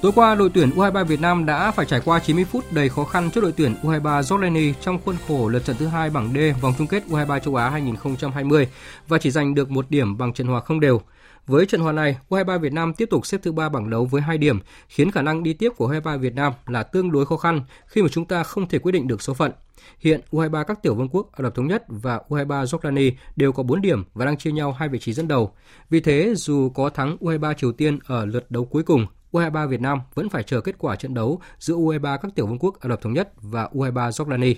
[0.01, 3.03] Tối qua, đội tuyển U23 Việt Nam đã phải trải qua 90 phút đầy khó
[3.03, 6.61] khăn trước đội tuyển U23 Jordani trong khuôn khổ lượt trận thứ hai bảng D
[6.61, 8.67] vòng chung kết U23 châu Á 2020
[9.07, 11.01] và chỉ giành được một điểm bằng trận hòa không đều.
[11.47, 14.21] Với trận hòa này, U23 Việt Nam tiếp tục xếp thứ ba bảng đấu với
[14.21, 17.37] 2 điểm, khiến khả năng đi tiếp của U23 Việt Nam là tương đối khó
[17.37, 19.51] khăn khi mà chúng ta không thể quyết định được số phận.
[19.99, 23.63] Hiện U23 các tiểu vương quốc Ả Rập thống nhất và U23 Jordani đều có
[23.63, 25.53] 4 điểm và đang chia nhau hai vị trí dẫn đầu.
[25.89, 29.81] Vì thế, dù có thắng U23 Triều Tiên ở lượt đấu cuối cùng, U23 Việt
[29.81, 32.89] Nam vẫn phải chờ kết quả trận đấu giữa U23 các tiểu vương quốc Ả
[32.89, 34.55] Rập thống nhất và U23 Jordani.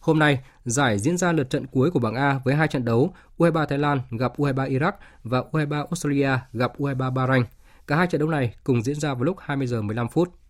[0.00, 3.14] Hôm nay, giải diễn ra lượt trận cuối của bảng A với hai trận đấu,
[3.38, 4.92] U23 Thái Lan gặp U23 Iraq
[5.24, 7.44] và U23 Australia gặp U23 Bahrain.
[7.86, 10.45] Cả hai trận đấu này cùng diễn ra vào lúc 20 giờ 15 phút.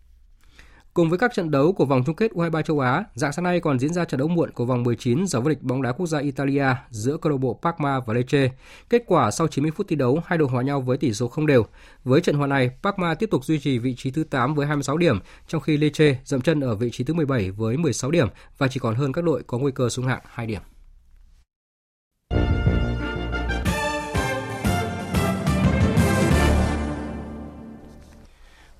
[0.97, 3.59] Cùng với các trận đấu của vòng chung kết U23 châu Á, dạng sáng nay
[3.59, 6.07] còn diễn ra trận đấu muộn của vòng 19 giải vô địch bóng đá quốc
[6.07, 8.49] gia Italia giữa câu lạc bộ Parma và Lecce.
[8.89, 11.47] Kết quả sau 90 phút thi đấu, hai đội hòa nhau với tỷ số không
[11.47, 11.65] đều.
[12.03, 14.97] Với trận hòa này, Parma tiếp tục duy trì vị trí thứ 8 với 26
[14.97, 18.67] điểm, trong khi Lecce dậm chân ở vị trí thứ 17 với 16 điểm và
[18.67, 20.61] chỉ còn hơn các đội có nguy cơ xuống hạng 2 điểm.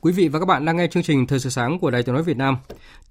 [0.07, 2.15] Quý vị và các bạn đang nghe chương trình Thời sự sáng của Đài Tiếng
[2.15, 2.57] nói Việt Nam.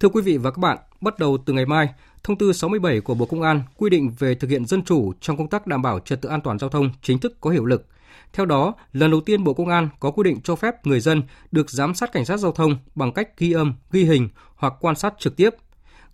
[0.00, 1.88] Thưa quý vị và các bạn, bắt đầu từ ngày mai,
[2.22, 5.36] Thông tư 67 của Bộ Công an quy định về thực hiện dân chủ trong
[5.36, 7.86] công tác đảm bảo trật tự an toàn giao thông chính thức có hiệu lực.
[8.32, 11.22] Theo đó, lần đầu tiên Bộ Công an có quy định cho phép người dân
[11.52, 14.94] được giám sát cảnh sát giao thông bằng cách ghi âm, ghi hình hoặc quan
[14.94, 15.50] sát trực tiếp.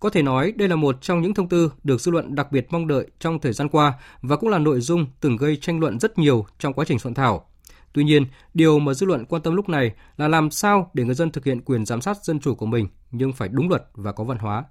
[0.01, 2.66] Có thể nói đây là một trong những thông tư được dư luận đặc biệt
[2.71, 3.92] mong đợi trong thời gian qua
[4.23, 7.14] và cũng là nội dung từng gây tranh luận rất nhiều trong quá trình soạn
[7.14, 7.47] thảo.
[7.93, 11.15] Tuy nhiên, điều mà dư luận quan tâm lúc này là làm sao để người
[11.15, 14.13] dân thực hiện quyền giám sát dân chủ của mình nhưng phải đúng luật và
[14.13, 14.65] có văn hóa.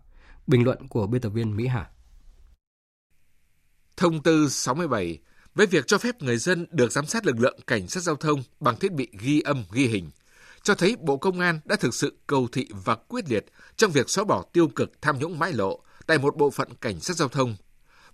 [0.48, 1.90] Bình luận của biên tập viên Mỹ Hà.
[3.98, 5.18] Thông tư 67
[5.56, 8.44] với việc cho phép người dân được giám sát lực lượng cảnh sát giao thông
[8.60, 10.10] bằng thiết bị ghi âm ghi hình
[10.64, 14.10] cho thấy Bộ Công an đã thực sự cầu thị và quyết liệt trong việc
[14.10, 17.28] xóa bỏ tiêu cực tham nhũng mãi lộ tại một bộ phận cảnh sát giao
[17.28, 17.56] thông,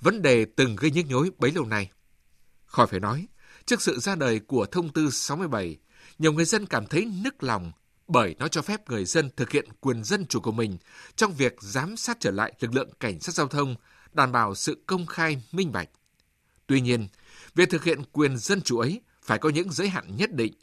[0.02, 1.92] vấn đề từng gây nhức nhối bấy lâu nay.
[2.66, 3.28] Khỏi phải nói,
[3.68, 5.78] Trước sự ra đời của thông tư 67,
[6.20, 7.72] nhiều người dân cảm thấy nức lòng
[8.08, 10.78] bởi nó cho phép người dân thực hiện quyền dân chủ của mình
[11.16, 13.76] trong việc giám sát trở lại lực lượng cảnh sát giao thông,
[14.14, 15.90] đảm bảo sự công khai, minh bạch.
[16.68, 17.08] Tuy nhiên,
[17.56, 20.54] việc thực hiện quyền dân chủ ấy phải có những giới hạn nhất định,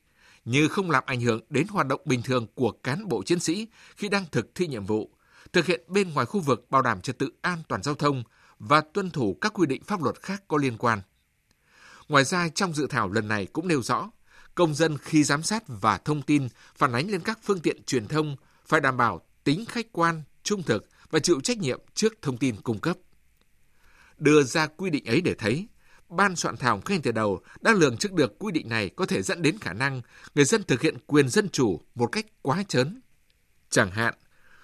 [0.44, 3.68] như không làm ảnh hưởng đến hoạt động bình thường của cán bộ chiến sĩ
[3.96, 5.10] khi đang thực thi nhiệm vụ,
[5.52, 8.22] thực hiện bên ngoài khu vực bảo đảm trật tự an toàn giao thông
[8.58, 11.00] và tuân thủ các quy định pháp luật khác có liên quan.
[12.08, 14.10] Ngoài ra, trong dự thảo lần này cũng nêu rõ,
[14.54, 18.08] công dân khi giám sát và thông tin phản ánh lên các phương tiện truyền
[18.08, 18.36] thông
[18.66, 22.56] phải đảm bảo tính khách quan, trung thực và chịu trách nhiệm trước thông tin
[22.62, 22.96] cung cấp.
[24.18, 25.68] đưa ra quy định ấy để thấy
[26.08, 29.22] ban soạn thảo ngay từ đầu đã lường trước được quy định này có thể
[29.22, 30.02] dẫn đến khả năng
[30.34, 33.00] người dân thực hiện quyền dân chủ một cách quá chớn.
[33.70, 34.14] Chẳng hạn,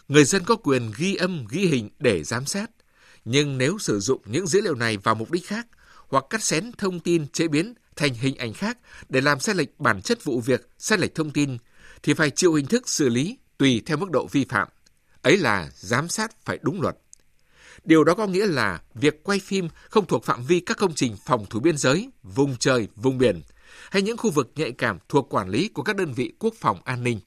[0.08, 2.70] người dân có quyền ghi âm, ghi hình để giám sát,
[3.24, 5.66] nhưng nếu sử dụng những dữ liệu này vào mục đích khác
[6.10, 9.80] hoặc cắt xén thông tin chế biến thành hình ảnh khác để làm sai lệch
[9.80, 11.58] bản chất vụ việc, sai lệch thông tin,
[12.02, 14.68] thì phải chịu hình thức xử lý tùy theo mức độ vi phạm.
[15.22, 16.96] Ấy là giám sát phải đúng luật.
[17.84, 21.16] Điều đó có nghĩa là việc quay phim không thuộc phạm vi các công trình
[21.26, 23.42] phòng thủ biên giới, vùng trời, vùng biển
[23.90, 26.80] hay những khu vực nhạy cảm thuộc quản lý của các đơn vị quốc phòng
[26.84, 27.20] an ninh.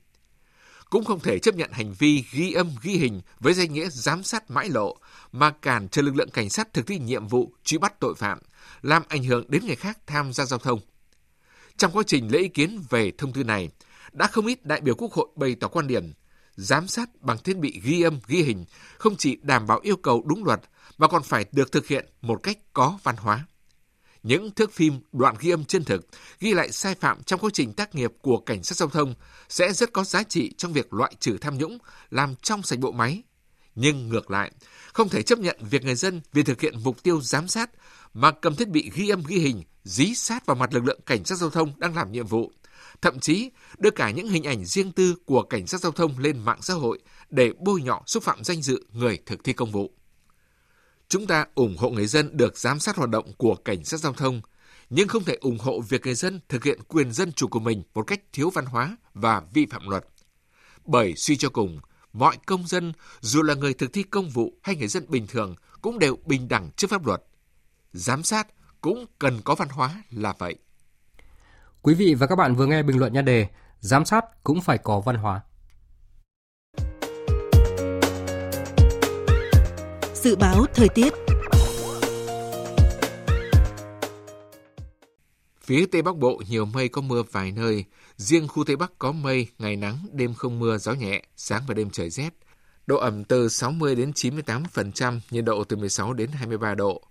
[0.90, 4.24] Cũng không thể chấp nhận hành vi ghi âm ghi hình với danh nghĩa giám
[4.24, 4.98] sát mãi lộ
[5.32, 8.40] mà cản trở lực lượng cảnh sát thực thi nhiệm vụ truy bắt tội phạm,
[8.84, 10.80] làm ảnh hưởng đến người khác tham gia giao thông.
[11.78, 13.70] Trong quá trình lấy ý kiến về thông tư này,
[14.12, 16.14] đã không ít đại biểu Quốc hội bày tỏ quan điểm
[16.56, 18.66] giám sát bằng thiết bị ghi âm, ghi hình
[18.98, 20.62] không chỉ đảm bảo yêu cầu đúng luật
[20.98, 23.46] mà còn phải được thực hiện một cách có văn hóa.
[24.24, 26.08] Những thước phim đoạn ghi âm chân thực
[26.40, 29.16] ghi lại sai phạm trong quá trình tác nghiệp của cảnh sát giao thông
[29.50, 31.78] sẽ rất có giá trị trong việc loại trừ tham nhũng,
[32.10, 33.24] làm trong sạch bộ máy.
[33.76, 34.52] Nhưng ngược lại,
[34.94, 37.70] không thể chấp nhận việc người dân vì thực hiện mục tiêu giám sát
[38.14, 41.26] mà cầm thiết bị ghi âm ghi hình dí sát vào mặt lực lượng cảnh
[41.26, 42.52] sát giao thông đang làm nhiệm vụ,
[43.02, 46.40] thậm chí đưa cả những hình ảnh riêng tư của cảnh sát giao thông lên
[46.40, 49.92] mạng xã hội để bôi nhọ xúc phạm danh dự người thực thi công vụ.
[51.08, 54.14] Chúng ta ủng hộ người dân được giám sát hoạt động của cảnh sát giao
[54.14, 54.42] thông,
[54.90, 57.84] nhưng không thể ủng hộ việc người dân thực hiện quyền dân chủ của mình
[57.94, 60.06] một cách thiếu văn hóa và vi phạm luật.
[60.86, 61.80] Bởi suy cho cùng,
[62.14, 65.56] mọi công dân, dù là người thực thi công vụ hay người dân bình thường,
[65.82, 67.24] cũng đều bình đẳng trước pháp luật.
[67.94, 68.48] Giám sát
[68.82, 70.56] cũng cần có văn hóa là vậy.
[71.82, 73.48] Quý vị và các bạn vừa nghe bình luận nhan đề
[73.80, 75.42] Giám sát cũng phải có văn hóa.
[80.14, 81.14] Dự báo thời tiết
[85.62, 87.86] Phía Tây Bắc Bộ nhiều mây có mưa vài nơi,
[88.18, 91.74] riêng khu Tây Bắc có mây, ngày nắng, đêm không mưa, gió nhẹ, sáng và
[91.74, 92.30] đêm trời rét.
[92.88, 97.02] Độ ẩm từ 60 đến 98%, nhiệt độ từ 16 đến 23 độ.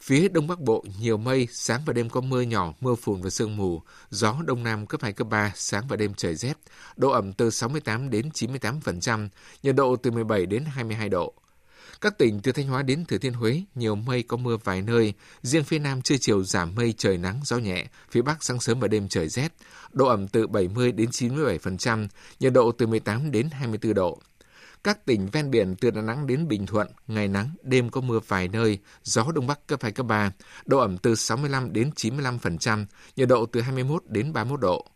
[0.00, 3.30] Phía Đông Bắc Bộ nhiều mây, sáng và đêm có mưa nhỏ, mưa phùn và
[3.30, 6.54] sương mù, gió Đông Nam cấp 2, cấp 3, sáng và đêm trời rét,
[6.96, 9.28] độ ẩm từ 68 đến 98%,
[9.62, 11.34] nhiệt độ từ 17 đến 22 độ.
[12.02, 15.14] Các tỉnh từ Thanh Hóa đến Thừa Thiên Huế nhiều mây có mưa vài nơi,
[15.42, 18.80] riêng phía Nam trưa chiều giảm mây trời nắng gió nhẹ, phía Bắc sáng sớm
[18.80, 19.48] và đêm trời rét,
[19.92, 22.08] độ ẩm từ 70 đến 97%,
[22.40, 24.18] nhiệt độ từ 18 đến 24 độ.
[24.84, 28.20] Các tỉnh ven biển từ Đà Nẵng đến Bình Thuận, ngày nắng, đêm có mưa
[28.28, 30.32] vài nơi, gió Đông Bắc cấp 2, cấp 3,
[30.64, 32.84] độ ẩm từ 65 đến 95%,
[33.16, 34.86] nhiệt độ từ 21 đến 31 độ.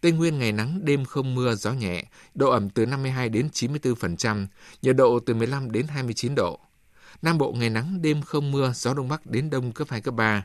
[0.00, 2.04] Tây Nguyên ngày nắng, đêm không mưa, gió nhẹ,
[2.34, 4.46] độ ẩm từ 52 đến 94%,
[4.82, 6.60] nhiệt độ từ 15 đến 29 độ.
[7.22, 10.14] Nam Bộ ngày nắng, đêm không mưa, gió Đông Bắc đến Đông cấp 2, cấp
[10.14, 10.44] 3,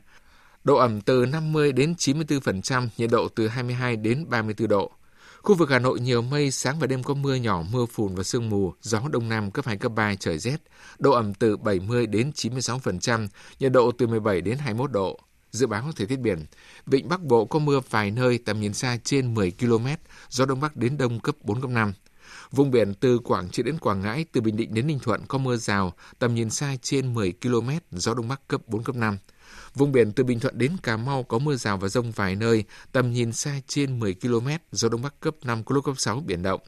[0.64, 4.92] độ ẩm từ 50 đến 94%, nhiệt độ từ 22 đến 34 độ.
[5.42, 8.24] Khu vực Hà Nội nhiều mây, sáng và đêm có mưa nhỏ, mưa phùn và
[8.24, 10.58] sương mù, gió đông nam cấp 2, cấp 3, trời rét,
[11.00, 13.28] độ ẩm từ 70 đến 96%,
[13.60, 15.20] nhiệt độ từ 17 đến 21 độ.
[15.52, 16.46] Dự báo thời tiết biển,
[16.86, 19.88] Vịnh Bắc Bộ có mưa vài nơi tầm nhìn xa trên 10 km,
[20.30, 21.94] gió đông bắc đến đông cấp 4, cấp 5.
[22.52, 25.38] Vùng biển từ Quảng Trị đến Quảng Ngãi, từ Bình Định đến Ninh Thuận có
[25.38, 29.18] mưa rào, tầm nhìn xa trên 10 km, gió đông bắc cấp 4, cấp 5.
[29.76, 32.64] Vùng biển từ Bình Thuận đến Cà Mau có mưa rào và rông vài nơi,
[32.92, 36.20] tầm nhìn xa trên 10 km, gió Đông Bắc cấp 5, có lúc cấp 6,
[36.20, 36.62] biển động.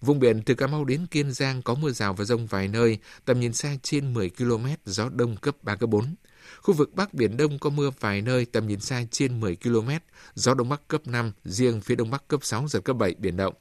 [0.00, 2.98] Vùng biển từ Cà Mau đến Kiên Giang có mưa rào và rông vài nơi,
[3.24, 6.14] tầm nhìn xa trên 10 km, gió Đông cấp 3, cấp 4.
[6.62, 9.90] Khu vực Bắc Biển Đông có mưa vài nơi, tầm nhìn xa trên 10 km,
[10.34, 13.36] gió Đông Bắc cấp 5, riêng phía Đông Bắc cấp 6, giật cấp 7, biển
[13.36, 13.54] động.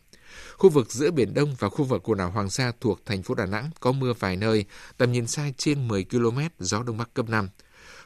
[0.57, 3.35] Khu vực giữa Biển Đông và khu vực quần đảo Hoàng Sa thuộc thành phố
[3.35, 4.65] Đà Nẵng có mưa vài nơi,
[4.97, 7.49] tầm nhìn xa trên 10 km, gió Đông Bắc cấp 5.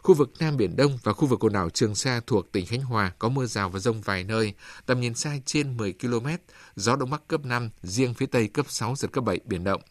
[0.04, 2.82] Khu vực Nam Biển Đông và khu vực quần đảo Trường Sa thuộc tỉnh Khánh
[2.82, 4.54] Hòa có mưa rào và rông vài nơi,
[4.86, 6.28] tầm nhìn xa trên 10 km,
[6.76, 9.82] gió Đông Bắc cấp 5, riêng phía Tây cấp 6, giật cấp 7, biển động.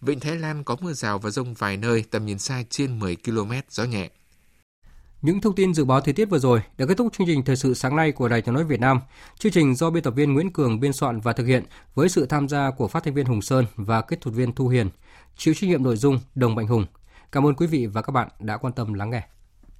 [0.00, 3.16] Vịnh Thái Lan có mưa rào và rông vài nơi, tầm nhìn xa trên 10
[3.16, 4.10] km, gió nhẹ.
[5.22, 7.56] Những thông tin dự báo thời tiết vừa rồi đã kết thúc chương trình thời
[7.56, 9.00] sự sáng nay của Đài Tiếng nói Việt Nam.
[9.38, 12.26] Chương trình do biên tập viên Nguyễn Cường biên soạn và thực hiện với sự
[12.26, 14.90] tham gia của phát thanh viên Hùng Sơn và kết thuật viên Thu Hiền,
[15.36, 16.86] chịu trách nhiệm nội dung Đồng Mạnh Hùng.
[17.32, 19.22] Cảm ơn quý vị và các bạn đã quan tâm lắng nghe.